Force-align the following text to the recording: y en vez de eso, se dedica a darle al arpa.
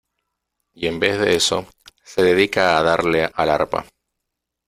y 0.73 0.87
en 0.87 0.99
vez 0.99 1.19
de 1.19 1.35
eso, 1.35 1.67
se 2.03 2.23
dedica 2.23 2.75
a 2.75 2.81
darle 2.81 3.29
al 3.35 3.51
arpa. 3.51 3.85